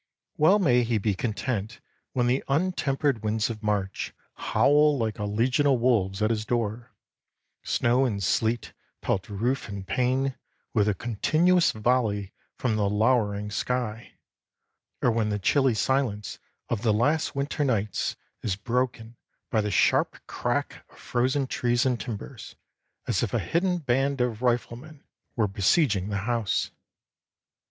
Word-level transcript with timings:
Well 0.35 0.57
may 0.57 0.81
he 0.83 0.97
be 0.97 1.13
content 1.13 1.79
when 2.13 2.25
the 2.25 2.43
untempered 2.47 3.23
winds 3.23 3.51
of 3.51 3.61
March 3.61 4.15
howl 4.33 4.97
like 4.97 5.19
a 5.19 5.25
legion 5.25 5.67
of 5.67 5.79
wolves 5.79 6.23
at 6.23 6.31
his 6.31 6.43
door, 6.43 6.91
snow 7.61 8.05
and 8.05 8.23
sleet 8.23 8.73
pelt 9.01 9.29
roof 9.29 9.69
and 9.69 9.85
pane 9.85 10.35
with 10.73 10.87
a 10.87 10.95
continuous 10.95 11.71
volley 11.71 12.33
from 12.55 12.77
the 12.77 12.89
lowering 12.89 13.51
sky, 13.51 14.13
or 15.03 15.11
when 15.11 15.29
the 15.29 15.37
chilly 15.37 15.75
silence 15.75 16.39
of 16.67 16.81
the 16.81 16.93
last 16.95 17.35
winter 17.35 17.63
nights 17.63 18.15
is 18.41 18.55
broken 18.55 19.17
by 19.51 19.61
the 19.61 19.69
sharp 19.69 20.17
crack 20.25 20.83
of 20.89 20.97
frozen 20.97 21.45
trees 21.45 21.85
and 21.85 21.99
timbers, 21.99 22.55
as 23.05 23.21
if 23.21 23.35
a 23.35 23.39
hidden 23.39 23.77
band 23.77 24.19
of 24.19 24.41
riflemen 24.41 25.03
were 25.35 25.47
besieging 25.47 26.09
the 26.09 26.17
house. 26.25 26.71